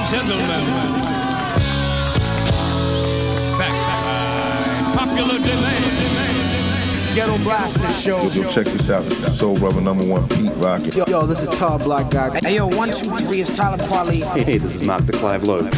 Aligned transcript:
and 0.00 0.08
gentlemen, 0.08 0.64
back 3.58 3.74
by 4.94 5.06
popular 5.06 5.38
demand. 5.38 5.96
Ghetto 7.14 7.38
Blaster 7.38 7.90
Show. 7.90 8.22
Yo, 8.28 8.48
check 8.48 8.66
this 8.66 8.88
out. 8.88 9.04
It's 9.04 9.16
the 9.16 9.30
Soul 9.30 9.58
Brother 9.58 9.80
number 9.80 10.06
one, 10.06 10.28
Pete 10.28 10.52
Rocket. 10.56 10.94
Yo, 10.94 11.04
yo, 11.06 11.26
this 11.26 11.42
is 11.42 11.48
Tall 11.48 11.78
Black 11.78 12.10
Guy. 12.10 12.38
Hey 12.42 12.54
yo, 12.54 12.66
one, 12.66 12.92
two, 12.92 13.16
three, 13.18 13.40
it's 13.40 13.52
Talib 13.52 13.80
Kweli. 13.80 14.22
Hey, 14.44 14.58
this 14.58 14.76
is 14.76 14.82
Mark 14.82 15.04
de 15.04 15.12
Clive-Lowe. 15.12 15.68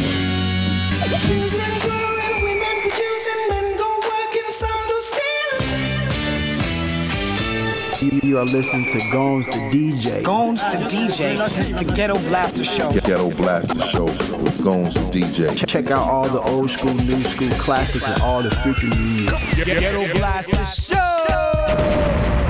You, 8.33 8.39
you 8.39 8.45
are 8.45 8.51
listening 8.51 8.87
to 8.87 9.11
Gomes 9.11 9.45
the 9.45 9.51
DJ. 9.69 10.23
Gones 10.23 10.63
to 10.63 10.77
DJ. 10.89 11.37
This 11.49 11.69
is 11.69 11.73
the 11.73 11.85
Ghetto 11.93 12.17
Blaster 12.29 12.63
Show. 12.63 12.91
Ghetto 12.91 13.29
Blaster 13.29 13.79
Show 13.79 14.05
with 14.05 14.63
Gomes 14.63 14.95
the 14.95 15.01
DJ. 15.01 15.67
Check 15.67 15.91
out 15.91 16.09
all 16.09 16.27
the 16.27 16.41
old 16.41 16.71
school, 16.71 16.95
new 16.95 17.23
school 17.25 17.51
classics 17.51 18.07
and 18.07 18.19
all 18.23 18.41
the 18.41 18.49
future 18.49 18.87
new 18.87 19.27
music. 19.27 19.65
Ghetto 19.65 20.11
Blaster 20.17 20.65
Show. 20.65 22.42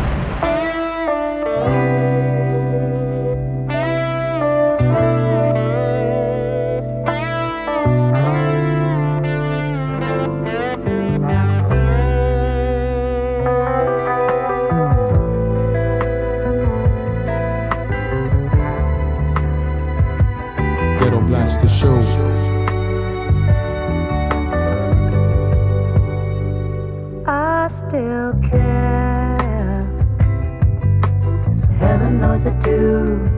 Knows 32.34 32.48
I 32.48 32.60
do. 32.62 33.33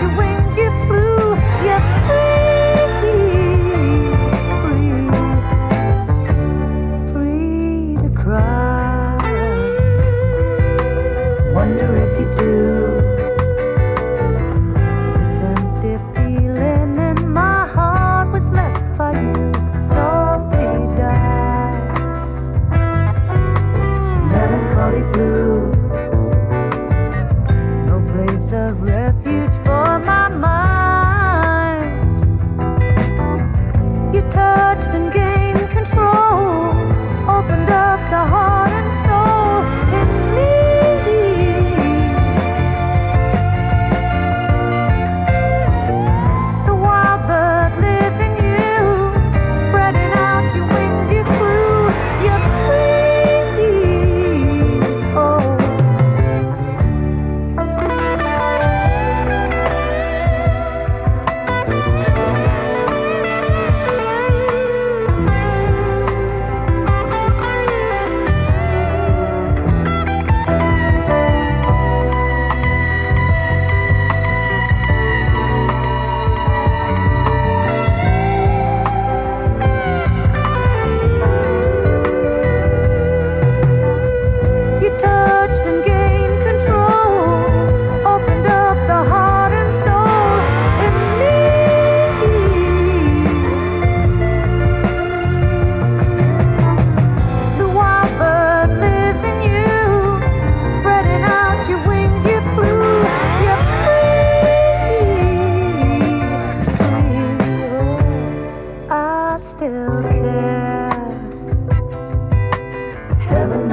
Spreading 0.00 0.20
out 0.20 0.29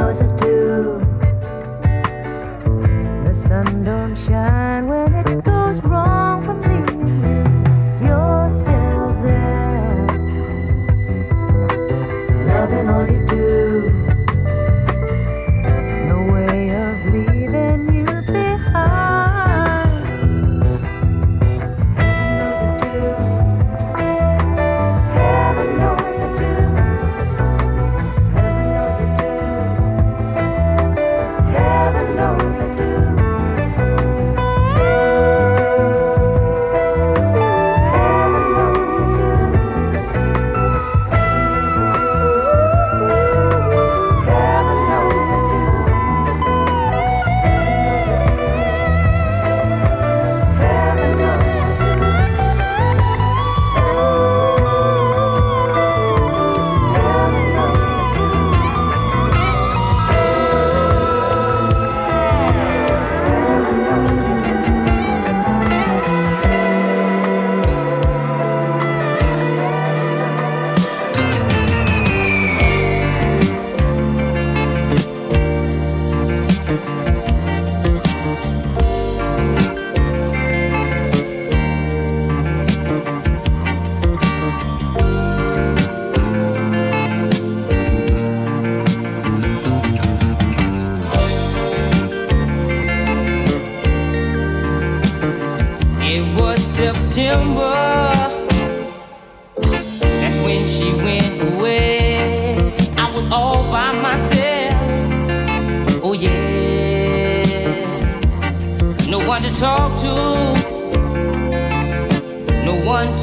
knows 0.08 0.22
I 0.22 0.36
do. 0.38 1.00
The 3.26 3.34
sun 3.34 3.84
don't 3.84 4.16
shine 4.16 4.47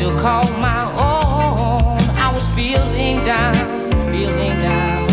to 0.04 0.10
call 0.20 0.44
my 0.58 0.82
own. 0.92 1.98
I 2.18 2.30
was 2.32 2.46
feeling 2.54 3.24
down, 3.24 3.54
feeling 4.12 4.56
down. 4.60 5.06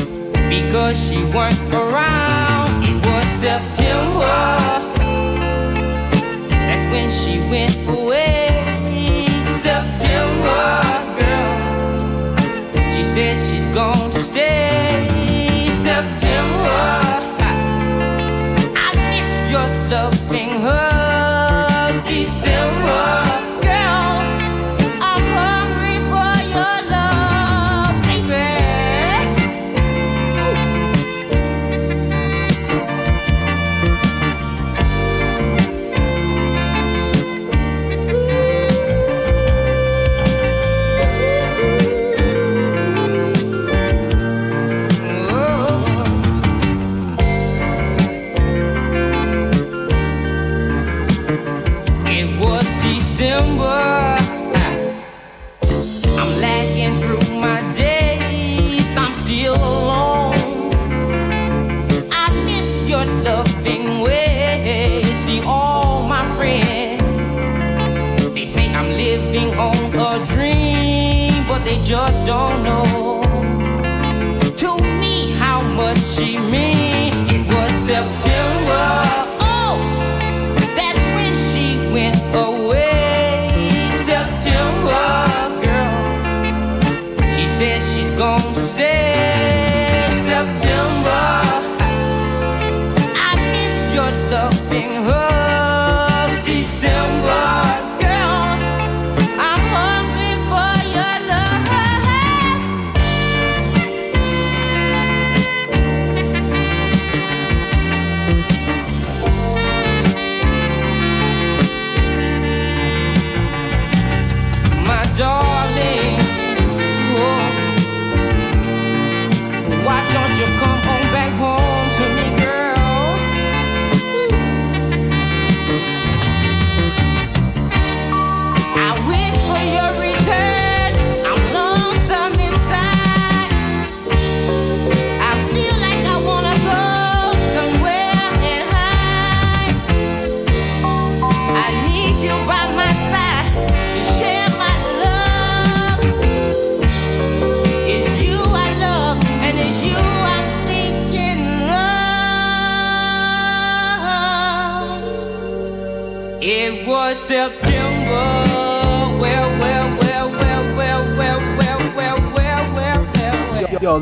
Because 0.50 0.98
she 1.08 1.24
weren't 1.36 1.62
around. 1.74 2.84
It 2.84 3.06
was 3.06 3.26
September 3.40 4.92
that's 6.68 6.86
when 6.94 7.10
she 7.10 7.40
went 7.50 7.76
away. 7.88 9.28
September, 9.62 10.64
girl. 11.20 11.58
She 12.92 13.04
said 13.04 13.36
she's 13.48 13.68
going 13.74 14.11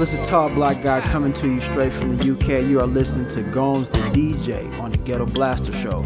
this 0.10 0.22
is 0.22 0.28
Tall 0.28 0.50
Black 0.50 0.82
Guy 0.82 1.02
coming 1.02 1.34
to 1.34 1.48
you 1.48 1.62
straight 1.62 1.94
from 1.94 2.18
the 2.18 2.32
UK. 2.34 2.68
You 2.68 2.80
are 2.80 2.88
listening 2.88 3.28
to 3.30 3.44
Gomes 3.52 3.90
the 3.90 4.00
DJ 4.00 4.68
on 4.80 4.92
the 4.92 4.98
Ghetto 4.98 5.28
Blaster 5.28 5.72
Show. 5.72 6.04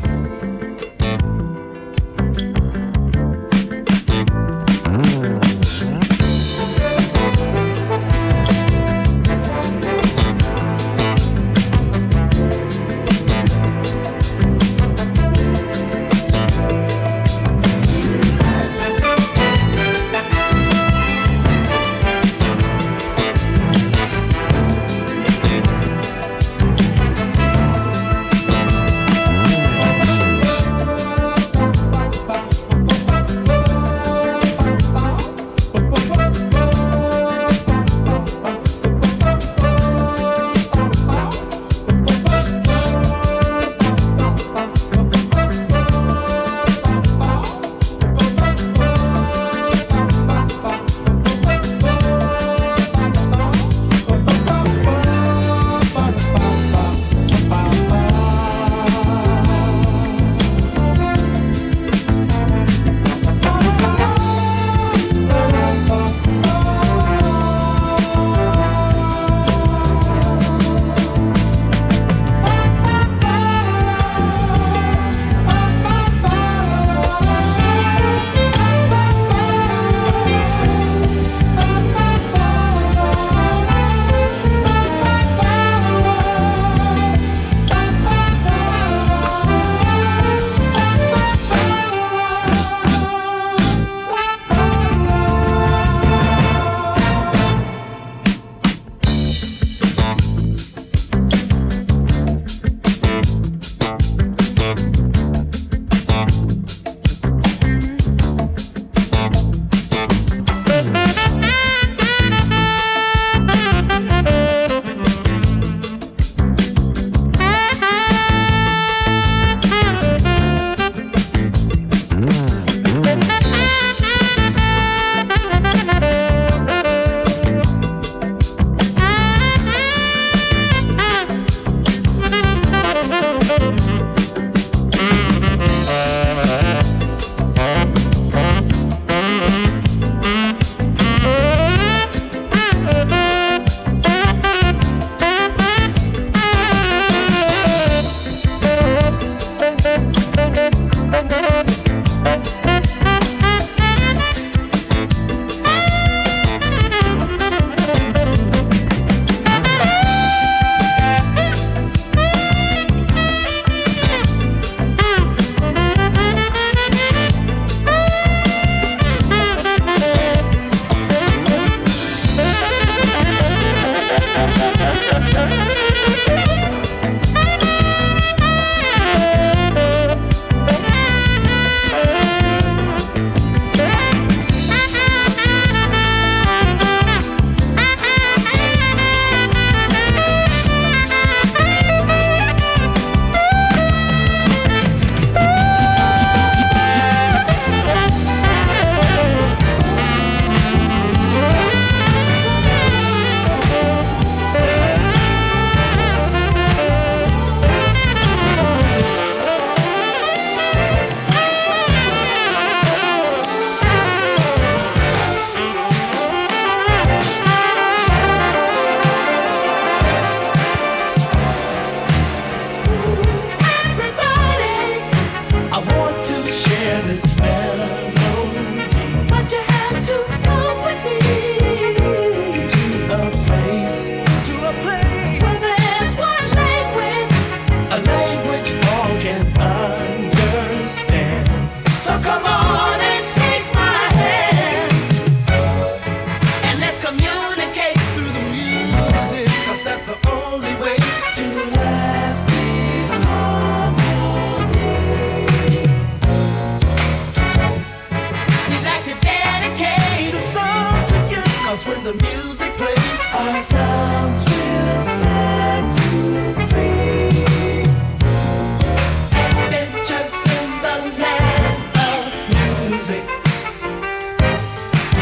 music. 273.05 273.27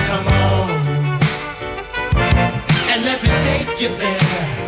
Come 0.08 0.28
on 0.28 0.70
and 2.92 3.04
let 3.06 3.24
me 3.24 3.30
take 3.42 3.82
you 3.82 3.90
there. 3.98 4.61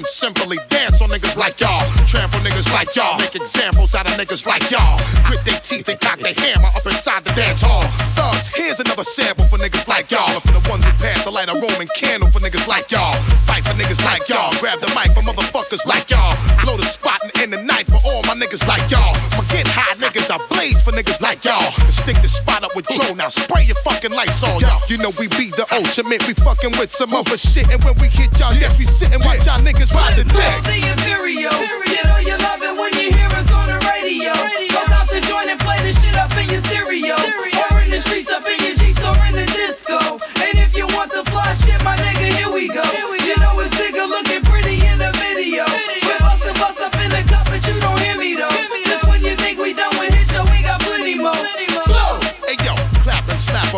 Fixin', 0.00 0.30
simply 0.34 0.58
dance 0.68 1.00
on 1.00 1.08
niggas 1.08 1.36
like 1.36 1.60
y'all. 1.60 1.84
Trample 2.06 2.38
niggas 2.40 2.70
like 2.72 2.94
y'all. 2.96 3.18
Make 3.18 3.34
examples 3.34 3.94
out 3.94 4.06
of 4.06 4.12
niggas 4.12 4.46
like 4.46 4.70
y'all. 4.70 5.00
Grit 5.26 5.44
their 5.44 5.60
teeth 5.60 5.88
and 5.88 6.00
cock 6.00 6.18
their 6.18 6.34
hammer 6.34 6.68
up 6.74 6.84
inside 6.86 7.24
the 7.24 7.32
dance 7.32 7.62
hall. 7.62 7.84
Thugs, 8.16 8.46
here's 8.48 8.80
another 8.80 9.04
sample 9.04 9.44
for 9.46 9.58
niggas 9.58 9.88
like 9.88 10.10
y'all. 10.10 10.28
And 10.30 10.42
for 10.42 10.52
the 10.52 10.64
ones 10.68 10.84
who 10.84 10.92
pass, 11.02 11.26
I 11.26 11.30
light 11.30 11.48
a 11.48 11.54
Roman 11.54 11.88
candle 11.96 12.30
for 12.30 12.40
niggas 12.40 12.66
like 12.68 12.90
y'all. 12.90 13.16
Fight 13.46 13.64
for 13.64 13.74
niggas 13.74 14.04
like 14.04 14.28
y'all. 14.28 14.52
Grab 14.60 14.80
the 14.80 14.88
mic 14.96 15.12
for 15.12 15.22
motherfuckers 15.22 15.84
like 15.86 16.10
y'all. 16.10 16.36
Blow 16.62 16.76
the 16.76 16.86
spot 16.86 17.20
and 17.22 17.32
end 17.38 17.52
the 17.52 17.62
night 17.62 17.86
for 17.86 18.00
all 18.04 18.22
my 18.24 18.34
niggas 18.34 18.66
like 18.66 18.90
y'all. 18.90 19.14
Forget 19.36 19.66
high 19.68 19.96
niggas, 19.96 20.30
I 20.30 20.38
blaze 20.48 20.82
for 20.82 20.92
niggas 20.92 21.20
like 21.20 21.44
y'all. 21.44 21.72
And 21.80 21.94
stick 21.94 22.20
the 22.22 22.28
spot 22.28 22.64
up 22.64 22.74
with 22.76 22.86
Joe. 22.88 23.14
Now 23.14 23.28
spray 23.28 23.64
your 23.64 23.76
fucking 23.84 24.12
lights 24.12 24.40
y'all. 24.42 24.60
You 24.90 24.98
know 24.98 25.12
we 25.20 25.28
be 25.28 25.54
the 25.54 25.64
ultimate. 25.70 26.26
We 26.26 26.34
fucking 26.34 26.72
with 26.72 26.90
some 26.90 27.14
other 27.14 27.38
shit. 27.38 27.62
And 27.70 27.78
when 27.84 27.94
we 28.02 28.08
hit 28.08 28.36
y'all, 28.40 28.52
yes, 28.52 28.76
we 28.76 28.84
sit 28.84 29.14
and 29.14 29.24
watch 29.24 29.46
y'all 29.46 29.62
niggas 29.62 29.94
ride 29.94 30.18
the 30.18 30.24
dick. 30.24 30.62
The 30.66 30.82
Imperio. 30.90 31.79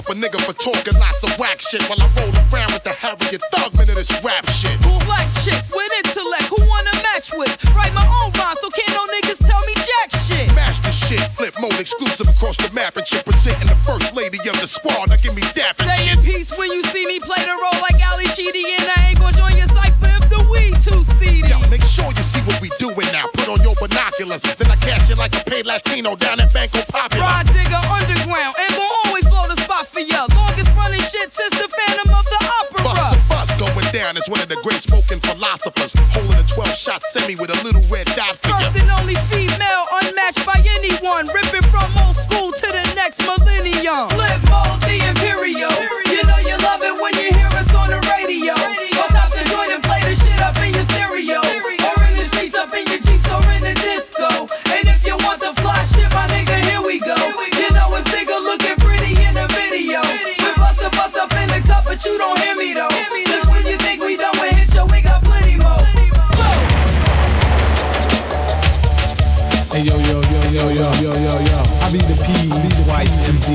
Up 0.02 0.10
a 0.10 0.18
nigga 0.18 0.42
for 0.42 0.50
talking 0.58 0.98
lots 0.98 1.22
of 1.22 1.30
whack 1.38 1.62
shit 1.62 1.78
while 1.86 2.02
I 2.02 2.10
roll 2.18 2.34
around 2.34 2.74
with 2.74 2.82
the 2.82 2.90
Harriet 2.90 3.38
Thugman 3.54 3.86
of 3.86 3.94
this 3.94 4.10
rap 4.26 4.42
shit. 4.50 4.74
Black 5.06 5.30
chick 5.46 5.62
with 5.70 5.92
intellect, 6.02 6.50
who 6.50 6.58
wanna 6.66 6.90
match 7.06 7.30
with? 7.38 7.54
Write 7.70 7.94
my 7.94 8.02
own 8.02 8.34
rhyme, 8.34 8.58
so 8.58 8.66
can't 8.74 8.90
no 8.98 9.06
niggas 9.14 9.38
tell 9.46 9.62
me 9.62 9.78
jack 9.78 10.10
shit. 10.26 10.50
Master 10.58 10.90
shit, 10.90 11.22
flip 11.38 11.54
mode 11.62 11.78
exclusive 11.78 12.26
across 12.26 12.56
the 12.58 12.66
map 12.74 12.96
and 12.96 13.06
shit. 13.06 13.22
Presenting 13.22 13.70
the 13.70 13.78
first 13.86 14.10
lady 14.16 14.42
of 14.50 14.58
the 14.58 14.66
squad. 14.66 15.06
Now 15.06 15.22
give 15.22 15.38
me 15.38 15.42
and 15.46 15.76
Say 15.78 16.10
in 16.10 16.18
peace 16.26 16.50
when 16.58 16.66
you 16.72 16.82
see 16.82 17.06
me 17.06 17.20
play 17.20 17.38
the 17.46 17.54
role 17.54 17.78
like 17.78 18.02
Ally 18.02 18.26
Sheedy, 18.34 18.74
and 18.74 18.90
I 18.98 19.14
ain't 19.14 19.20
gonna 19.22 19.38
join 19.38 19.54
your 19.54 19.70
cipher 19.70 20.10
if 20.18 20.26
the 20.34 20.42
weed 20.50 20.82
too 20.82 21.06
seedy. 21.22 21.46
Yo, 21.46 21.62
make 21.70 21.86
sure 21.86 22.10
you 22.10 22.26
see 22.26 22.42
what 22.42 22.58
we 22.58 22.74
doing 22.82 23.06
now. 23.14 23.30
Put 23.38 23.46
on 23.46 23.62
your 23.62 23.78
binoculars, 23.78 24.42
then 24.42 24.66
I 24.66 24.74
cash 24.82 25.14
it 25.14 25.18
like 25.18 25.30
a 25.38 25.46
paid 25.46 25.66
Latino 25.66 26.16
down 26.16 26.42
at 26.42 26.50
Banco 26.50 26.82
Popular. 26.90 27.22
Rod 27.22 27.41
Holding 36.72 36.78
a 36.78 36.78
12 36.78 36.78
shot 36.78 37.02
semi 37.04 37.36
with 37.36 37.50
a 37.50 37.64
little 37.64 37.82
red 37.82 38.06
dot 38.16 38.41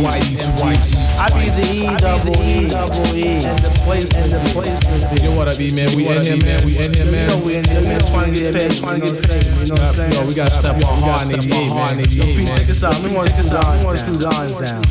twice 0.07 0.31
M 0.31 0.57
twice 0.57 0.57
twice. 0.59 1.19
I 1.19 1.27
be 1.35 1.49
the 1.49 1.65
E 1.75 1.97
double 1.97 2.39
E 2.41 2.67
double 2.67 3.15
E 3.15 3.43
and 3.43 3.59
the 3.59 3.71
place 3.83 4.11
and 4.15 4.31
the 4.31 4.39
place 4.55 4.79
to 4.79 4.95
be. 5.11 5.27
Yo, 5.27 5.35
what 5.35 5.47
up, 5.47 5.59
E 5.59 5.71
man? 5.71 5.89
We 5.95 6.07
in 6.07 6.23
here, 6.23 6.37
man. 6.37 6.65
We 6.65 6.77
in 6.79 6.93
here, 6.93 7.11
man. 7.11 7.29
You 7.29 7.35
know 7.35 7.45
we 7.45 7.55
in 7.57 7.65
here, 7.65 7.81
man. 7.81 7.99
Trying 7.99 8.33
to 8.33 8.39
get 8.39 8.53
paid, 8.53 8.71
trying 8.71 9.01
to 9.01 9.11
get 9.11 9.23
paid. 9.27 9.45
You 9.45 9.67
know 9.67 9.75
what 9.75 9.83
I'm 9.83 9.95
saying? 9.95 10.13
Yo, 10.13 10.25
we 10.25 10.33
gotta 10.33 10.51
step 10.51 10.75
on 10.75 11.01
hard 11.03 11.29
in 11.29 11.39
88, 11.39 11.69
man. 11.75 11.99
Yo, 12.11 12.23
Pete, 12.23 12.47
check 12.55 12.69
us 12.69 12.83
out. 12.83 12.95
We 13.03 13.13
want 13.13 13.27
to 13.27 13.33
take 13.33 13.45
us 13.45 13.53
out. 13.53 13.77
We 13.77 13.85
want 13.85 13.97
to 13.99 14.05
two 14.05 14.17
lines 14.23 14.55
down. 14.57 14.83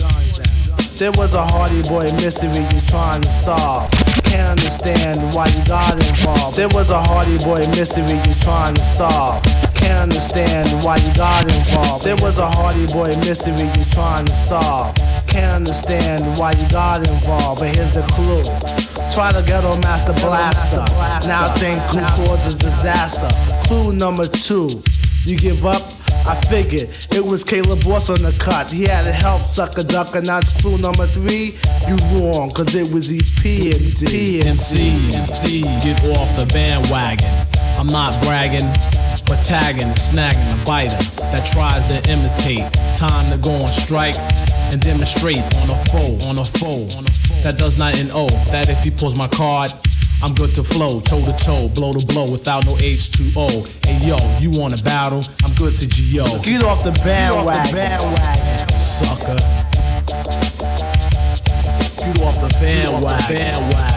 There 0.96 1.12
was 1.12 1.35
a 1.35 1.44
hardy 1.44 1.83
boy 1.83 2.11
mystery 2.24 2.64
you 2.64 2.81
trying 2.88 3.20
to 3.20 3.31
solve. 3.31 3.90
Can't 4.24 4.59
understand 4.59 5.20
why 5.35 5.46
you 5.46 5.62
got 5.66 5.92
involved. 6.09 6.57
There 6.57 6.68
was 6.68 6.90
a 6.90 7.00
hardy 7.00 7.37
boy 7.38 7.61
mystery 7.76 8.16
you 8.16 8.35
trying 8.40 8.74
to 8.74 8.85
solve. 8.85 9.44
Can't 10.07 10.14
understand 10.14 10.85
why 10.85 10.99
you 10.99 11.14
got 11.14 11.42
involved. 11.42 12.05
There 12.05 12.14
was 12.14 12.38
a 12.38 12.49
hardy 12.49 12.87
boy 12.87 13.09
mystery 13.27 13.66
you're 13.75 13.90
trying 13.90 14.25
to 14.27 14.35
solve. 14.37 14.95
Can't 15.27 15.51
understand 15.51 16.38
why 16.38 16.53
you 16.53 16.69
got 16.69 17.05
involved. 17.11 17.61
But 17.61 17.75
here's 17.75 17.92
the 17.92 18.03
clue. 18.14 18.45
Try 19.12 19.33
to 19.33 19.42
ghetto 19.45 19.77
master 19.81 20.12
blaster. 20.25 20.85
Now 21.27 21.53
think 21.55 21.81
who 21.90 21.99
caused 22.25 22.55
a 22.55 22.57
disaster. 22.57 23.29
Clue 23.66 23.95
number 23.95 24.27
two. 24.27 24.81
You 25.25 25.37
give 25.37 25.66
up? 25.66 25.83
I 26.25 26.37
figured 26.37 26.88
it 27.11 27.25
was 27.25 27.42
K 27.42 27.62
La 27.62 27.75
Boss 27.75 28.09
on 28.09 28.23
the 28.23 28.33
cut. 28.38 28.71
He 28.71 28.85
had 28.85 29.03
to 29.03 29.12
help 29.12 29.42
suck 29.42 29.77
a 29.77 29.83
duck, 29.83 30.14
and 30.14 30.25
that's 30.25 30.55
clue 30.62 30.79
number 30.79 31.09
three. 31.09 31.59
You 31.88 31.97
wrong, 32.14 32.51
cause 32.51 32.77
it 32.77 32.92
was 32.95 33.11
EP 33.11 33.45
and 33.75 33.95
D. 33.97 34.42
MC, 34.42 35.16
MC, 35.16 35.62
get 35.83 35.99
off 36.16 36.37
the 36.37 36.47
bandwagon. 36.53 37.27
I'm 37.77 37.88
not 37.88 38.21
bragging, 38.23 38.66
but 39.27 39.43
tagging 39.43 39.89
and 39.89 39.97
snagging 39.97 40.47
a 40.51 40.65
biter 40.65 40.97
that 41.31 41.45
tries 41.47 41.85
to 41.87 42.11
imitate. 42.11 42.65
Time 42.97 43.31
to 43.31 43.39
go 43.39 43.53
on 43.53 43.73
strike 43.73 44.17
and 44.73 44.81
demonstrate 44.81 45.43
on 45.59 45.71
a 45.71 45.85
foe, 45.87 46.19
on 46.29 46.39
a 46.39 46.45
foe. 46.45 46.87
That 47.43 47.59
does 47.59 47.77
not 47.77 47.99
in 47.99 48.11
O. 48.12 48.29
That 48.51 48.69
if 48.69 48.83
he 48.83 48.91
pulls 48.91 49.17
my 49.17 49.29
card, 49.29 49.73
I'm 50.23 50.35
good 50.35 50.55
to 50.55 50.62
flow, 50.62 51.01
toe 51.01 51.23
to 51.25 51.33
toe, 51.37 51.69
blow 51.69 51.93
to 51.93 52.07
blow 52.07 52.31
without 52.31 52.65
no 52.65 52.75
H2O. 52.75 53.87
Hey 53.87 54.07
yo, 54.07 54.17
you 54.41 54.51
want 54.51 54.79
a 54.79 54.83
battle? 54.83 55.23
I'm 55.45 55.55
good 55.55 55.75
to 55.77 55.87
GO. 55.87 56.41
Get 56.43 56.65
off 56.65 56.83
the 56.83 56.93
bandwagon. 57.05 58.17
Sucker. 58.79 59.37
Get 61.99 62.23
off 62.23 62.41
the 62.41 62.57
bandwagon. 62.61 63.37
bandwagon. 63.37 63.95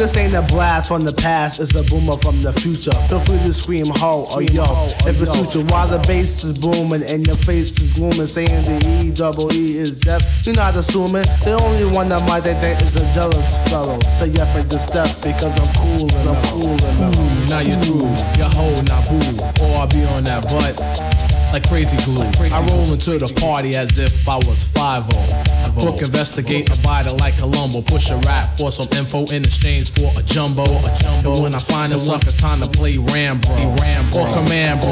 This 0.00 0.16
ain't 0.16 0.32
a 0.32 0.40
blast 0.40 0.88
from 0.88 1.02
the 1.02 1.12
past, 1.12 1.60
it's 1.60 1.74
a 1.74 1.84
boomer 1.84 2.16
from 2.16 2.40
the 2.40 2.54
future. 2.54 2.90
Feel 3.06 3.20
free 3.20 3.36
to 3.36 3.52
scream 3.52 3.84
ho 3.96 4.24
or 4.34 4.40
yo 4.40 4.64
if 5.04 5.20
it's 5.20 5.36
future. 5.36 5.60
While 5.66 5.88
the 5.88 5.98
bass 6.08 6.42
is 6.42 6.54
booming 6.54 7.04
and 7.04 7.26
your 7.26 7.36
face 7.36 7.78
is 7.78 7.90
glooming, 7.90 8.26
saying 8.26 8.64
the 8.64 9.04
E 9.04 9.10
double 9.10 9.52
E 9.52 9.76
is 9.76 9.92
deaf. 9.92 10.24
You're 10.46 10.56
not 10.56 10.74
assuming 10.74 11.24
the 11.44 11.52
only 11.60 11.84
one 11.84 12.08
that 12.08 12.26
might 12.26 12.44
think 12.44 12.80
is 12.80 12.96
a 12.96 13.04
jealous 13.12 13.52
fellow. 13.68 14.00
Say 14.16 14.32
up 14.40 14.48
at 14.56 14.70
the 14.70 14.78
step 14.78 15.04
because 15.20 15.52
I'm 15.52 15.68
cool 15.76 16.08
and 16.16 16.28
I'm 16.30 16.44
cool 16.44 16.80
now 17.50 17.58
you're 17.60 17.76
through. 17.76 18.08
Your 18.40 18.48
hoe 18.48 18.80
not 18.88 19.04
boo. 19.06 19.64
Or 19.64 19.76
I'll 19.76 19.86
be 19.86 20.02
on 20.04 20.24
that 20.24 20.44
butt 20.44 21.29
like 21.52 21.66
crazy 21.68 21.96
glue. 22.04 22.30
I 22.50 22.60
roll 22.70 22.92
into 22.92 23.18
the 23.18 23.32
party 23.40 23.74
as 23.76 23.98
if 23.98 24.28
I 24.28 24.36
was 24.36 24.64
5 24.72 25.08
Book 25.74 26.02
investigate 26.02 26.68
a 26.70 26.80
biter 26.82 27.12
like 27.12 27.38
Columbo. 27.38 27.82
Push 27.82 28.10
a 28.10 28.16
rap 28.26 28.58
for 28.58 28.70
some 28.70 28.88
info 28.98 29.24
in 29.34 29.44
exchange 29.44 29.92
for 29.92 30.10
a 30.18 30.22
jumbo. 30.22 30.64
And 30.64 31.40
when 31.42 31.54
I 31.54 31.58
find 31.58 31.92
a 31.92 31.98
sucker, 31.98 32.32
time 32.32 32.60
to 32.60 32.68
play 32.68 32.98
Rambo. 32.98 33.48
Or 34.18 34.26
Commando. 34.34 34.90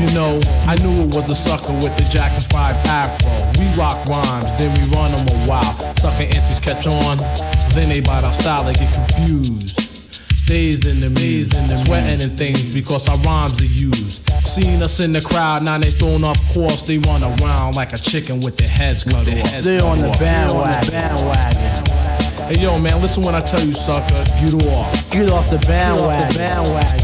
You 0.00 0.14
know, 0.14 0.40
I 0.66 0.76
knew 0.76 1.02
it 1.02 1.14
was 1.14 1.26
the 1.26 1.34
sucker 1.34 1.72
with 1.74 1.96
the 1.96 2.04
Jackson 2.04 2.42
5 2.42 2.76
afro. 2.86 3.30
We 3.60 3.68
rock 3.76 4.04
rhymes, 4.06 4.44
then 4.58 4.72
we 4.80 4.96
run 4.96 5.12
them 5.12 5.28
a 5.28 5.46
while. 5.46 5.76
Sucker 5.96 6.24
antics 6.24 6.58
catch 6.58 6.86
on, 6.86 7.18
then 7.74 7.88
they 7.88 8.00
bite 8.00 8.24
our 8.24 8.32
style, 8.32 8.64
they 8.64 8.74
get 8.74 8.92
confused. 8.92 9.91
Dazed 10.52 10.84
in 10.84 11.00
the 11.00 11.08
maze 11.08 11.54
and 11.54 11.80
sweating 11.80 12.20
and 12.20 12.36
things 12.36 12.74
because 12.74 13.08
our 13.08 13.16
rhymes 13.20 13.58
are 13.58 13.64
used. 13.64 14.28
Seeing 14.44 14.82
us 14.82 15.00
in 15.00 15.10
the 15.14 15.22
crowd, 15.22 15.62
now 15.62 15.78
they 15.78 15.90
thrown 15.90 16.24
off 16.24 16.36
course. 16.52 16.82
They 16.82 16.98
run 16.98 17.24
around 17.24 17.74
like 17.74 17.94
a 17.94 17.96
chicken 17.96 18.42
with 18.42 18.58
their 18.58 18.68
heads 18.68 19.02
cut 19.02 19.26
off. 19.26 19.62
They 19.62 19.80
on 19.80 20.02
the 20.02 20.14
bandwagon. 20.20 20.92
Hey 22.54 22.60
yo, 22.60 22.78
man, 22.78 23.00
listen 23.00 23.22
when 23.22 23.34
I 23.34 23.40
tell 23.40 23.64
you, 23.64 23.72
sucker. 23.72 24.12
Get 24.12 24.52
off. 24.66 25.10
Get 25.10 25.30
off 25.30 25.48
the 25.48 25.56
bandwagon. 25.66 26.36
bandwagon. 26.36 27.00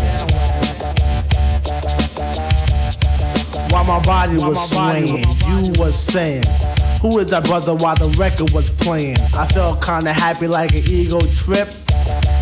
While 3.72 3.84
my 3.84 4.00
body 4.02 4.36
was 4.36 4.70
swaying, 4.70 5.24
you 5.48 5.72
was 5.80 5.98
saying. 5.98 6.44
Who 7.00 7.18
is 7.18 7.30
that 7.30 7.44
brother 7.44 7.74
while 7.74 7.96
the 7.96 8.10
record 8.18 8.50
was 8.50 8.68
playing? 8.68 9.16
I 9.32 9.46
felt 9.46 9.82
kinda 9.82 10.12
happy 10.12 10.48
like 10.48 10.72
an 10.72 10.82
ego 10.86 11.20
trip. 11.32 11.70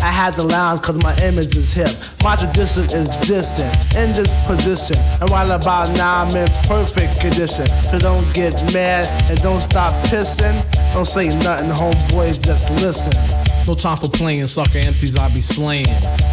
I 0.07 0.11
had 0.11 0.35
the 0.35 0.43
lines 0.43 0.79
cause 0.79 0.95
my 1.03 1.13
image 1.17 1.57
is 1.57 1.73
hip. 1.73 1.89
My 2.23 2.37
tradition 2.37 2.85
is 2.95 3.09
distant 3.27 3.75
in 3.93 4.13
this 4.15 4.37
position. 4.47 4.95
And 5.19 5.29
right 5.29 5.49
about 5.49 5.91
now 5.97 6.23
I'm 6.23 6.33
in 6.33 6.47
perfect 6.63 7.19
condition. 7.19 7.67
So 7.91 7.99
don't 7.99 8.33
get 8.33 8.53
mad 8.73 9.03
and 9.29 9.37
don't 9.41 9.59
stop 9.59 9.91
pissing. 10.05 10.55
Don't 10.93 11.03
say 11.03 11.27
nothing, 11.39 11.69
homeboys, 11.71 12.41
just 12.41 12.71
listen. 12.81 13.11
No 13.67 13.75
time 13.75 13.97
for 13.97 14.07
playing, 14.07 14.47
sucker 14.47 14.79
empties, 14.79 15.17
I 15.17 15.27
be 15.27 15.41
slaying. 15.41 15.87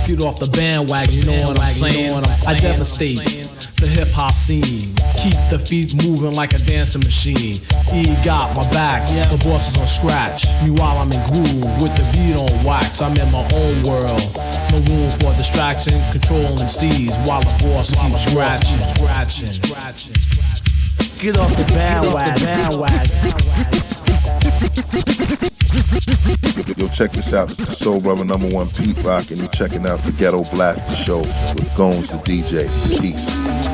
Get 0.06 0.20
off 0.20 0.38
the 0.38 0.48
bandwagon, 0.54 1.12
you 1.12 1.24
know 1.24 1.48
what 1.48 1.58
I'm 1.58 1.66
saying? 1.66 2.14
I 2.46 2.54
devastate 2.56 3.43
the 3.76 3.86
hip 3.86 4.08
hop 4.12 4.34
scene. 4.34 4.94
Keep 5.16 5.38
the 5.50 5.58
feet 5.58 5.94
moving 6.04 6.34
like 6.34 6.54
a 6.54 6.58
dancing 6.58 7.02
machine. 7.02 7.60
E 7.92 8.06
got 8.24 8.56
my 8.56 8.68
back, 8.70 9.08
the 9.30 9.36
boss 9.44 9.70
is 9.70 9.80
on 9.80 9.86
scratch. 9.86 10.46
Meanwhile, 10.62 10.98
I'm 10.98 11.12
in 11.12 11.22
groove 11.26 11.82
with 11.82 11.94
the 11.96 12.04
beat 12.12 12.36
on 12.36 12.64
wax. 12.64 13.00
I'm 13.00 13.16
in 13.16 13.30
my 13.30 13.44
own 13.54 13.82
world. 13.82 14.20
No 14.70 14.78
room 14.90 15.10
for 15.10 15.34
distraction, 15.36 16.02
controlling 16.12 16.68
C's 16.68 17.16
while 17.26 17.42
the 17.42 17.54
boss 17.62 17.92
keeps 17.94 18.24
scratching. 18.24 18.78
scratching. 18.78 20.14
Get 21.20 21.38
off 21.38 21.56
the 21.56 21.64
bandwagon. 21.72 22.34
Yo, 26.76 26.88
check 26.88 27.12
this 27.12 27.32
out. 27.32 27.50
It's 27.50 27.58
the 27.58 27.66
Soul 27.66 28.00
Brother 28.00 28.24
number 28.24 28.48
one 28.48 28.68
Pete 28.68 28.96
Rock, 29.02 29.30
and 29.30 29.38
you're 29.38 29.48
checking 29.48 29.86
out 29.86 30.02
the 30.04 30.12
Ghetto 30.12 30.44
Blaster 30.44 30.94
Show 30.94 31.18
with 31.18 31.68
Gones 31.74 32.10
the 32.10 32.18
DJ. 32.18 32.68
Peace. 33.00 33.73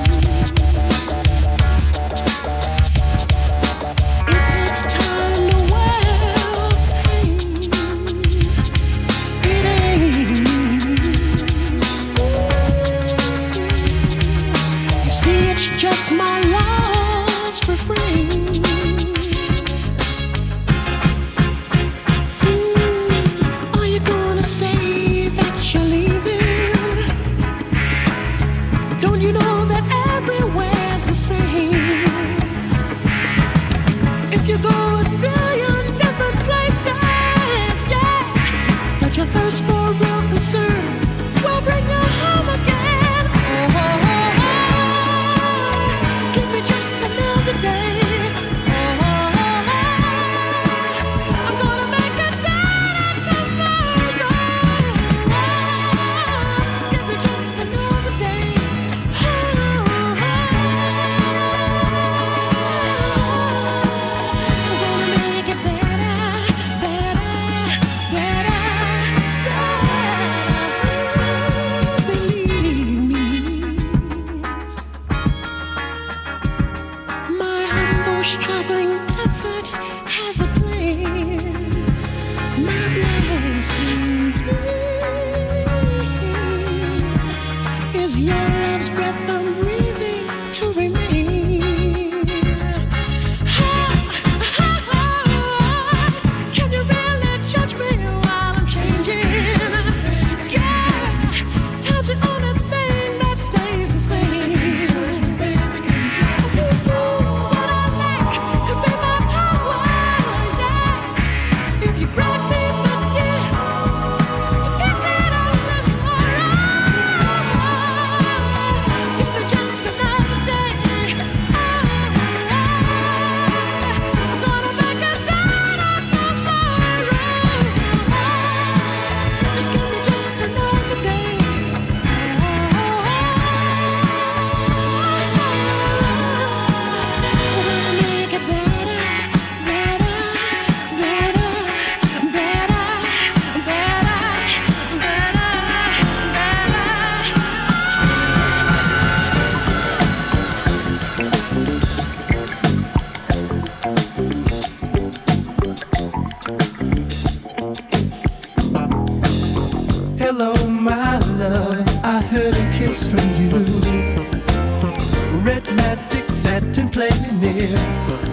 Magic 165.73 166.29
satin 166.29 166.89
playing 166.89 167.41
near 167.41 167.69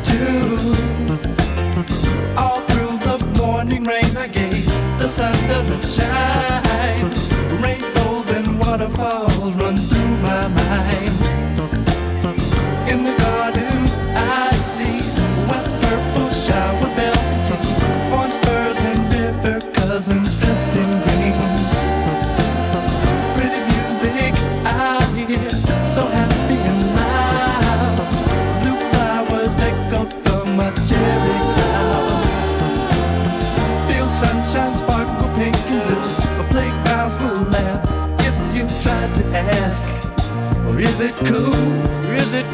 too. 0.04 0.58
All 2.38 2.62
through 2.68 2.98
the 3.00 3.18
morning 3.38 3.84
rain 3.84 4.16
I 4.18 4.28
gave, 4.28 4.66
the 5.00 5.08
sun 5.08 5.34
doesn't 5.48 5.84
shine. 5.84 6.67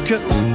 Is 0.04 0.53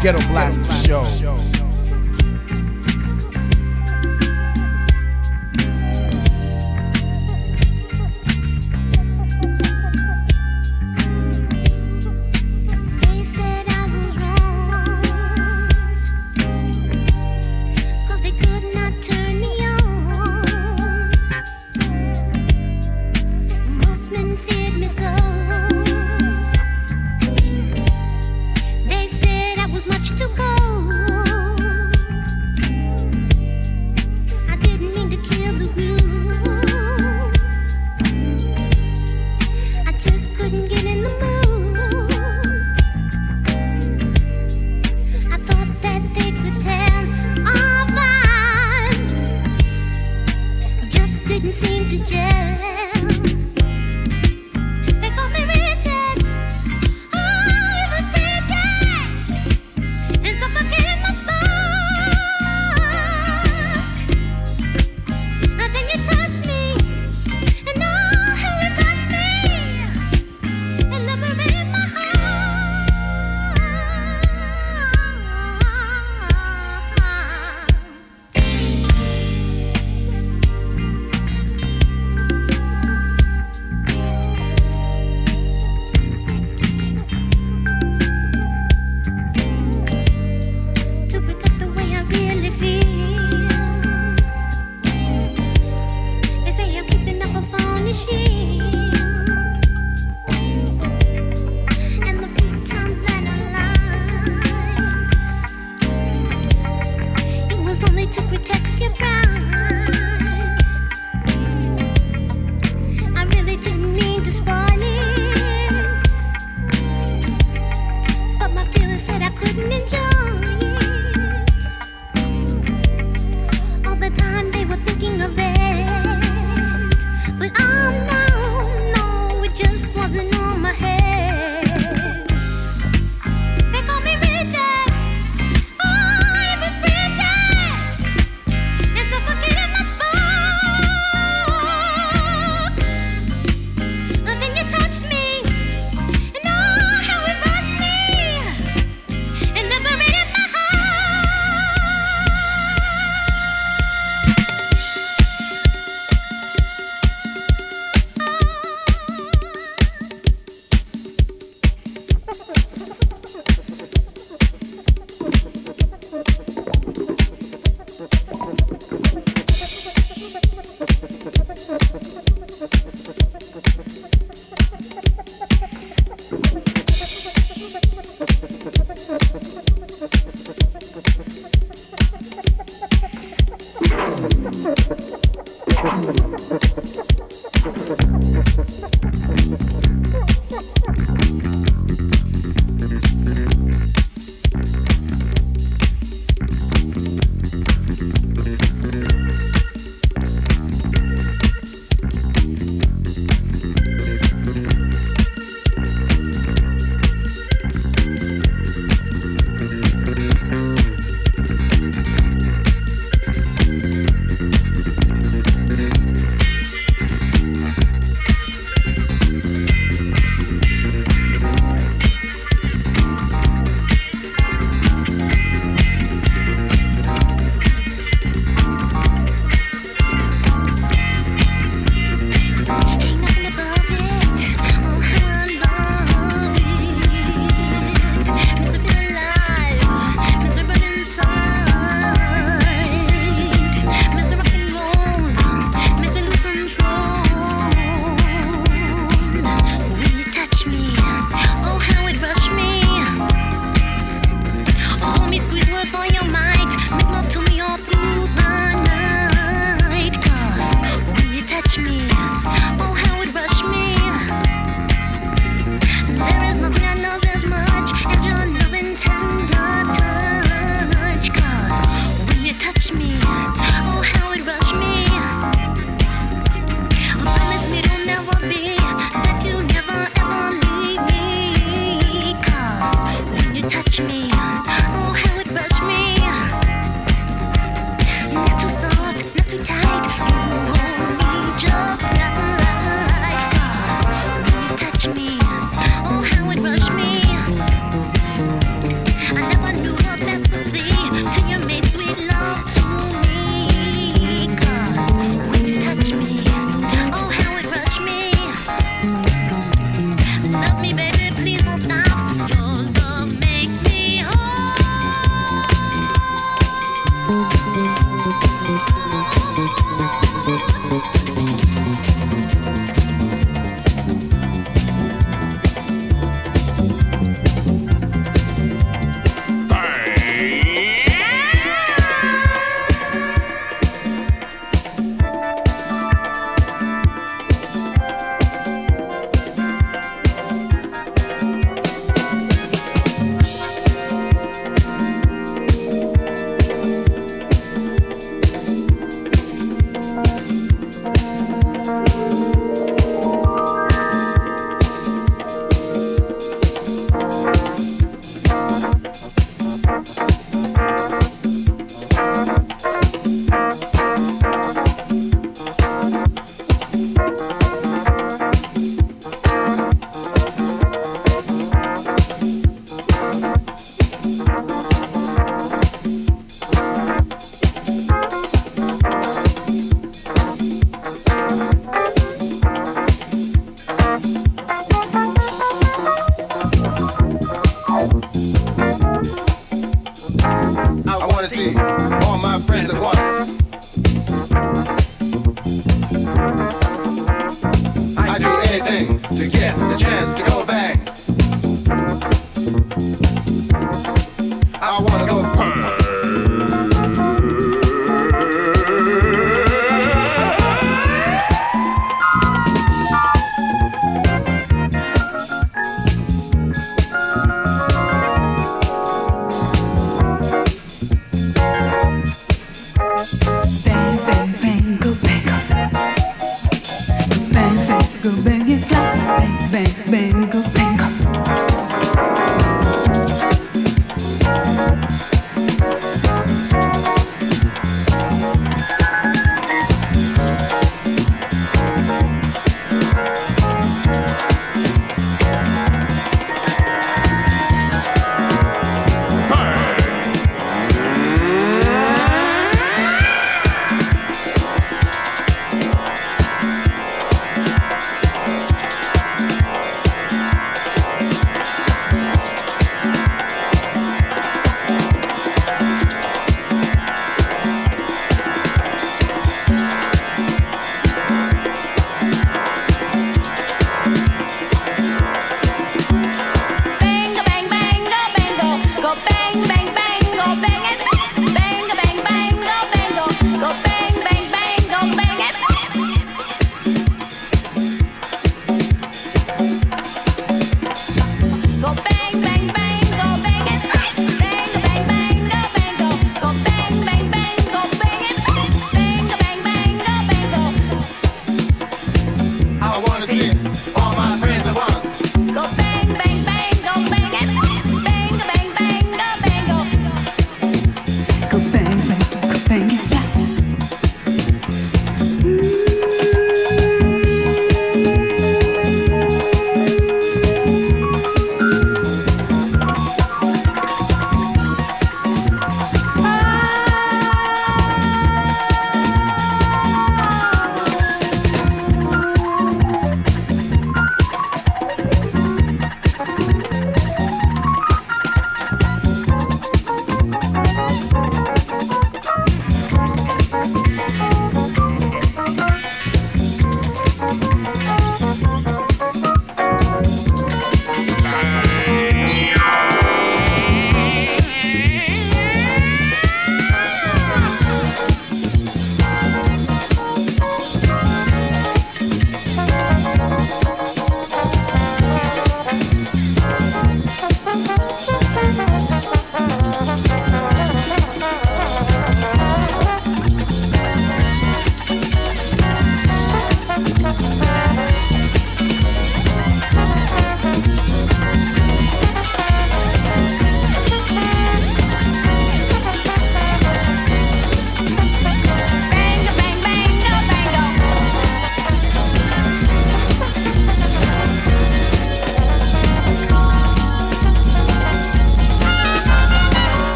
Ghetto 0.00 0.18
Blaster 0.28 0.45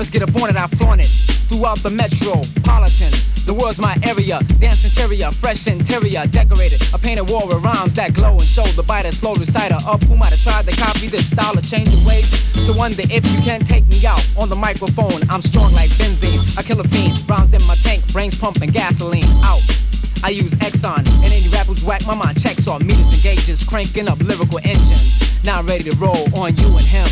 Rappers 0.00 0.18
get 0.18 0.22
up 0.22 0.42
on 0.42 0.48
it, 0.48 0.56
I 0.56 0.66
flaunt 0.80 1.02
it. 1.02 1.12
Throughout 1.52 1.76
the 1.84 1.90
metropolitan, 1.90 3.12
the 3.44 3.52
world's 3.52 3.78
my 3.82 4.00
area. 4.02 4.40
Dance 4.56 4.88
interior, 4.88 5.30
fresh 5.30 5.66
interior, 5.66 6.24
decorated. 6.24 6.80
A 6.94 6.98
painted 6.98 7.28
wall 7.28 7.46
with 7.46 7.60
rhymes 7.60 7.92
that 8.00 8.14
glow 8.14 8.32
and 8.32 8.48
show 8.48 8.64
the 8.80 8.82
biter, 8.82 9.12
slow 9.12 9.34
reciter 9.34 9.76
up. 9.84 10.02
Who 10.04 10.16
might 10.16 10.32
have 10.32 10.40
tried 10.40 10.64
to 10.72 10.74
copy 10.80 11.08
this 11.08 11.28
style 11.28 11.52
of 11.52 11.68
changing 11.68 12.02
ways? 12.06 12.32
To 12.64 12.72
wonder 12.72 13.02
if 13.12 13.28
you 13.28 13.44
can 13.44 13.60
take 13.60 13.84
me 13.88 14.00
out 14.06 14.24
on 14.40 14.48
the 14.48 14.56
microphone. 14.56 15.20
I'm 15.28 15.42
strong 15.42 15.74
like 15.74 15.90
benzene. 16.00 16.40
I 16.56 16.62
kill 16.62 16.80
a 16.80 16.84
fiend. 16.84 17.20
Rhymes 17.28 17.52
in 17.52 17.60
my 17.68 17.74
tank, 17.84 18.00
brains 18.10 18.38
pumping 18.38 18.70
gasoline. 18.70 19.28
Out. 19.44 19.60
I 20.24 20.30
use 20.30 20.54
Exxon, 20.64 21.04
and 21.04 21.28
any 21.28 21.48
rappers 21.52 21.84
whack, 21.84 22.06
my 22.06 22.14
mind 22.14 22.40
checks 22.40 22.66
on 22.68 22.86
meters 22.86 23.12
and 23.12 23.22
gauges, 23.22 23.62
cranking 23.64 24.08
up 24.08 24.18
lyrical 24.20 24.60
engines. 24.64 25.44
Now 25.44 25.58
I'm 25.58 25.66
ready 25.66 25.84
to 25.90 25.96
roll 25.96 26.24
on 26.40 26.56
you 26.56 26.72
and 26.72 26.88
him, 26.88 27.08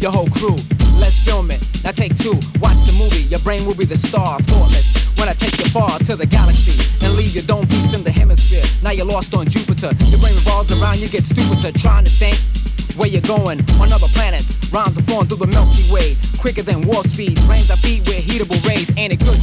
your 0.00 0.12
whole 0.12 0.28
crew. 0.28 0.56
Let's 0.94 1.18
film 1.24 1.50
it. 1.50 1.60
Now 1.84 1.92
take 1.92 2.16
two, 2.16 2.34
watch 2.60 2.78
the 2.86 2.94
movie. 2.98 3.22
Your 3.30 3.40
brain 3.40 3.64
will 3.66 3.74
be 3.74 3.84
the 3.84 3.96
star, 3.96 4.38
thoughtless. 4.40 5.06
When 5.18 5.28
I 5.28 5.32
take 5.32 5.58
you 5.58 5.66
far 5.70 5.98
to 5.98 6.16
the 6.16 6.26
galaxy 6.26 6.78
and 7.04 7.14
leave 7.14 7.34
your 7.34 7.44
dome 7.44 7.66
piece 7.66 7.94
in 7.94 8.04
the 8.04 8.10
hemisphere. 8.10 8.62
Now 8.82 8.90
you're 8.90 9.06
lost 9.06 9.34
on 9.34 9.48
Jupiter. 9.48 9.90
Your 10.06 10.20
brain 10.20 10.34
revolves 10.34 10.70
around, 10.70 10.98
you 11.00 11.08
get 11.08 11.24
stupider 11.24 11.76
trying 11.76 12.04
to 12.04 12.10
think 12.10 12.36
where 12.96 13.08
you're 13.08 13.22
going 13.22 13.60
on 13.80 13.92
other 13.92 14.08
planets. 14.14 14.58
Rhymes 14.72 14.98
are 14.98 15.02
flowing 15.02 15.26
through 15.26 15.38
the 15.38 15.46
Milky 15.46 15.90
Way, 15.92 16.16
quicker 16.38 16.62
than 16.62 16.82
warp 16.82 17.06
speed. 17.06 17.40
Brains 17.46 17.70
are 17.70 17.76
feet 17.76 18.06
with 18.06 18.24
heatable 18.24 18.60
rays, 18.68 18.90
ain't 18.96 19.12
it 19.12 19.20
good 19.20 19.38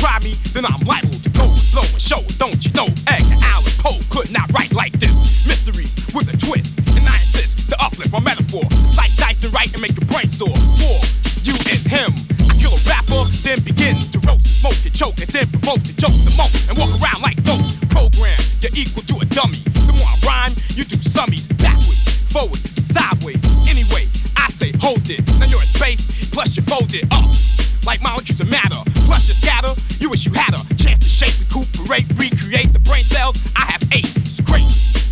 try 0.00 0.18
me, 0.24 0.32
then 0.56 0.64
I'm 0.64 0.80
liable 0.88 1.20
to 1.20 1.30
go 1.36 1.44
and 1.44 1.60
blow 1.76 1.84
and 1.84 2.00
show. 2.00 2.24
Don't 2.40 2.56
you 2.64 2.72
know? 2.72 2.88
Egg 3.12 3.20
and 3.20 3.64
Poe 3.84 4.00
could 4.08 4.32
not 4.32 4.50
write 4.52 4.72
like 4.72 4.92
this. 4.96 5.12
Mysteries 5.46 5.92
with 6.16 6.32
a 6.32 6.36
twist, 6.40 6.80
and 6.96 7.04
I 7.04 7.20
insist 7.20 7.68
to 7.68 7.76
uplift 7.76 8.10
my 8.10 8.20
metaphor. 8.20 8.64
Slice, 8.96 9.16
dice, 9.16 9.44
and 9.44 9.52
write 9.52 9.72
and 9.76 9.82
make 9.82 9.92
your 9.92 10.08
brain 10.08 10.28
sore. 10.32 10.56
War, 10.80 11.00
you 11.44 11.52
and 11.68 11.84
him. 11.84 12.10
I 12.48 12.56
kill 12.56 12.72
a 12.72 12.80
rapper, 12.88 13.28
then 13.44 13.60
begin 13.60 14.00
to 14.00 14.18
roast, 14.24 14.48
smoke 14.64 14.80
and 14.88 14.94
choke, 14.96 15.20
and 15.20 15.28
then 15.36 15.46
provoke 15.52 15.84
and 15.84 15.96
joke 16.00 16.16
the 16.24 16.32
most 16.32 16.56
and 16.68 16.78
walk 16.80 16.96
around 16.96 17.20
like 17.20 17.36
dope. 17.44 17.60
Program, 17.92 18.40
you're 18.64 18.72
equal 18.72 19.04
to 19.04 19.20
a 19.20 19.26
dummy. 19.28 19.60
The 19.84 19.92
more 19.92 20.08
I 20.08 20.16
rhyme, 20.24 20.56
you 20.80 20.84
do 20.88 20.96
summies 20.96 21.44
backwards, 21.60 22.08
forwards, 22.32 22.64
sideways. 22.88 23.44
Anyway, 23.68 24.08
I 24.32 24.48
say 24.56 24.72
hold 24.80 25.04
it. 25.12 25.20
Now 25.36 25.44
you're 25.44 25.60
in 25.60 25.68
space, 25.68 26.00
plus 26.32 26.56
you 26.56 26.64
fold 26.64 26.88
it 26.96 27.04
up 27.12 27.28
like 27.84 28.02
molecules 28.02 28.40
of 28.40 28.48
matter. 28.48 28.80
Plus 29.04 29.28
you 29.28 29.34
scatter 29.34 29.74
Wish 30.10 30.26
you 30.26 30.32
had 30.32 30.54
a 30.54 30.74
chance 30.74 31.04
to 31.04 31.08
shape, 31.08 31.38
recuperate, 31.38 32.04
recreate 32.16 32.72
the 32.72 32.80
brain 32.80 33.04
cells. 33.04 33.36
I 33.54 33.60
have 33.60 33.82
eight. 33.92 34.10
It's. 34.16 35.09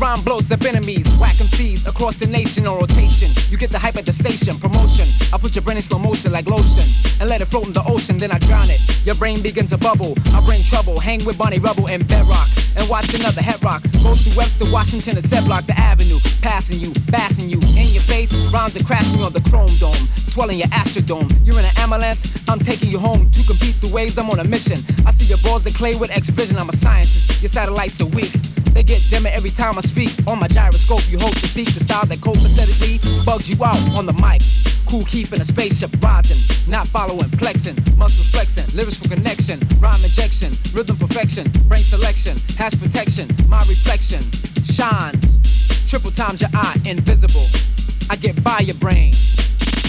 Rhyme 0.00 0.22
blows 0.22 0.50
up 0.50 0.62
enemies. 0.64 1.06
Whack 1.18 1.34
MCs 1.34 1.86
across 1.86 2.16
the 2.16 2.26
nation 2.26 2.66
on 2.66 2.78
rotation. 2.78 3.28
You 3.50 3.58
get 3.58 3.68
the 3.68 3.78
hype 3.78 3.98
at 3.98 4.06
the 4.06 4.14
station, 4.14 4.56
promotion. 4.58 5.06
I 5.30 5.36
put 5.36 5.54
your 5.54 5.60
brain 5.60 5.76
in 5.76 5.82
slow 5.82 5.98
motion 5.98 6.32
like 6.32 6.46
lotion 6.46 6.84
and 7.20 7.28
let 7.28 7.42
it 7.42 7.44
float 7.44 7.66
in 7.66 7.74
the 7.74 7.84
ocean, 7.84 8.16
then 8.16 8.32
I 8.32 8.38
drown 8.38 8.70
it. 8.70 8.80
Your 9.04 9.14
brain 9.16 9.42
begins 9.42 9.70
to 9.70 9.76
bubble. 9.76 10.14
I 10.32 10.40
bring 10.40 10.62
trouble. 10.62 10.98
Hang 10.98 11.22
with 11.26 11.36
Barney 11.36 11.58
Rubble 11.58 11.86
and 11.86 12.08
Bedrock 12.08 12.48
and 12.76 12.88
watch 12.88 13.12
another 13.12 13.42
head 13.42 13.62
rock. 13.62 13.82
Goes 14.02 14.22
through 14.24 14.38
Webster, 14.38 14.64
Washington, 14.72 15.16
and 15.16 15.24
Sedgwick 15.24 15.68
Avenue. 15.76 16.18
Passing 16.40 16.80
you, 16.80 16.92
passing 17.08 17.50
you 17.50 17.60
in 17.76 17.92
your 17.92 18.02
face. 18.08 18.32
Rhymes 18.48 18.80
are 18.80 18.84
crashing 18.84 19.20
on 19.20 19.34
the 19.34 19.42
chrome 19.50 19.68
dome, 19.76 20.08
swelling 20.16 20.58
your 20.58 20.68
astrodome. 20.68 21.28
You're 21.44 21.58
in 21.58 21.64
an 21.66 21.76
ambulance, 21.76 22.24
I'm 22.48 22.58
taking 22.58 22.88
you 22.88 22.98
home 22.98 23.30
to 23.30 23.46
compete 23.46 23.78
the 23.82 23.88
waves, 23.92 24.16
I'm 24.16 24.30
on 24.30 24.40
a 24.40 24.44
mission. 24.44 24.78
I 25.04 25.10
see 25.10 25.26
your 25.26 25.38
balls 25.44 25.66
of 25.66 25.74
clay 25.74 25.94
with 25.96 26.10
X 26.10 26.30
vision. 26.30 26.56
I'm 26.56 26.70
a 26.70 26.72
scientist. 26.72 27.42
Your 27.42 27.50
satellites 27.50 28.00
are 28.00 28.06
weak. 28.06 28.32
They 28.72 28.82
get 28.82 29.02
dimmer 29.10 29.30
every 29.30 29.50
time 29.50 29.78
I 29.78 29.80
speak. 29.82 30.10
On 30.26 30.38
my 30.38 30.48
gyroscope, 30.48 31.08
you 31.10 31.18
hope 31.18 31.34
to 31.34 31.46
seek 31.46 31.72
the 31.74 31.80
style 31.80 32.06
that 32.06 32.20
cope 32.20 32.40
bugs 33.24 33.48
you 33.48 33.62
out 33.64 33.78
on 33.96 34.06
the 34.06 34.12
mic. 34.14 34.42
Cool 34.86 35.06
in 35.32 35.40
a 35.40 35.44
spaceship 35.44 35.90
rising, 36.02 36.38
not 36.68 36.88
following, 36.88 37.28
flexing, 37.38 37.76
muscles 37.96 38.28
flexing, 38.30 38.66
lyrics 38.74 38.96
for 38.96 39.08
connection, 39.08 39.60
rhyme 39.78 40.02
injection, 40.02 40.52
rhythm 40.74 40.96
perfection, 40.96 41.48
brain 41.68 41.82
selection, 41.82 42.36
has 42.58 42.74
protection, 42.74 43.28
my 43.48 43.60
reflection 43.70 44.22
shines. 44.64 45.38
Triple 45.88 46.10
times 46.10 46.40
your 46.40 46.50
eye, 46.54 46.76
invisible. 46.84 47.46
I 48.10 48.16
get 48.16 48.42
by 48.42 48.60
your 48.60 48.76
brain. 48.76 49.12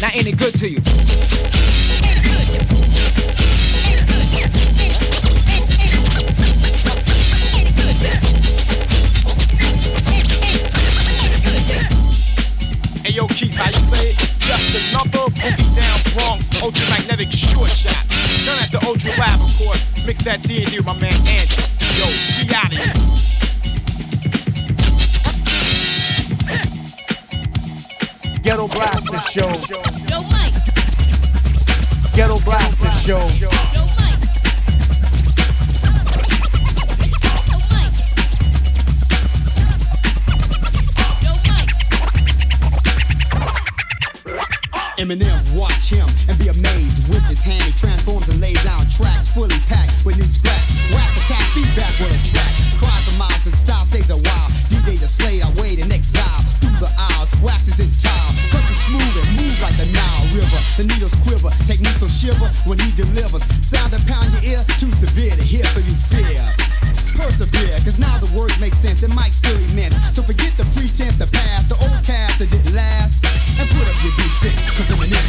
Ain't 0.03 0.27
it 0.27 0.38
good 0.38 0.53
to 0.59 0.69
you? 0.69 0.82
Hey 13.03 13.11
yo, 13.11 13.27
Keith, 13.27 13.53
how 13.55 13.67
you 13.67 13.73
say 13.73 14.11
it? 14.11 14.15
Just 14.39 14.93
another 14.93 15.27
boogie 15.35 15.67
down 15.75 15.99
Bronx, 16.15 16.61
ultramagnetic 16.61 17.31
short 17.31 17.69
shot. 17.69 17.99
Done 18.45 18.59
at 18.63 18.71
the 18.71 18.79
Ultra 18.87 19.11
Lab, 19.19 19.41
of 19.41 19.51
course. 19.57 19.83
Mix 20.05 20.23
that 20.23 20.41
D 20.43 20.63
and 20.63 20.71
D 20.71 20.77
with 20.77 20.85
my 20.85 20.97
man 20.99 21.13
Andrew. 21.27 21.67
Yo, 21.99 22.07
we 22.39 22.47
out 22.55 22.71
here. 22.71 22.93
Ghetto 28.41 28.67
Blaster 28.69 29.19
Show. 29.29 29.51
Ghetto 32.15 32.39
Blaster 32.39 32.91
Show. 32.91 34.20
Eminem, 45.01 45.33
watch 45.57 45.89
him 45.89 46.05
and 46.29 46.37
be 46.37 46.53
amazed. 46.53 47.09
With 47.09 47.25
his 47.25 47.41
hand, 47.41 47.63
he 47.65 47.73
transforms 47.73 48.29
and 48.29 48.39
lays 48.39 48.61
down 48.63 48.85
tracks 48.85 49.33
fully 49.33 49.57
packed 49.65 50.05
with 50.05 50.13
new 50.13 50.29
scratch. 50.29 50.61
Wax 50.93 51.09
attack, 51.25 51.41
feedback 51.57 51.89
with 51.97 52.13
a 52.13 52.21
track. 52.21 52.53
Cry 52.77 52.93
for 53.01 53.17
miles 53.17 53.41
style 53.49 53.85
stays 53.89 54.13
a 54.13 54.17
while. 54.21 54.49
DJ 54.69 55.01
the 55.01 55.09
slate, 55.09 55.41
I 55.41 55.49
wait 55.57 55.81
in 55.81 55.91
exile. 55.91 56.45
Through 56.61 56.77
the 56.77 56.93
aisles, 56.93 57.33
waxes 57.41 57.81
his 57.81 57.97
tile. 57.97 58.29
Cuts 58.53 58.69
it 58.69 58.77
smooth 58.77 59.25
and 59.25 59.41
move 59.41 59.57
like 59.57 59.73
the 59.81 59.89
Nile 59.89 60.25
River. 60.37 60.61
The 60.77 60.85
needles 60.85 61.17
quiver, 61.25 61.49
techniques 61.65 62.01
will 62.05 62.13
shiver 62.13 62.45
when 62.69 62.77
he 62.77 62.93
delivers. 62.93 63.41
Sound 63.65 63.89
that 63.97 64.05
pound 64.05 64.29
your 64.37 64.53
ear, 64.53 64.61
too 64.77 64.93
severe 64.93 65.33
to 65.33 65.41
hear, 65.41 65.65
so 65.73 65.81
you 65.81 65.97
fear. 66.13 66.45
Persevere, 67.17 67.77
cause 67.81 67.99
now 67.99 68.17
the 68.21 68.29
words 68.37 68.53
make 68.61 68.73
sense 68.73 69.03
and 69.03 69.13
Mike's 69.13 69.37
still 69.37 69.57
immense. 69.69 69.97
So 70.15 70.21
forget 70.21 70.53
the 70.57 70.65
pretense, 70.77 71.17
the 71.17 71.27
past, 71.27 71.69
the 71.69 71.77
cause 74.82 74.95
Eminem's 74.97 75.11
getting 75.11 75.20